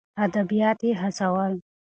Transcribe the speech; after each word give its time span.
اديبان 0.23 0.77
يې 0.85 0.91
هڅول. 1.01 1.53